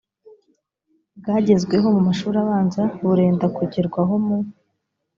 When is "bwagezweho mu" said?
1.19-2.01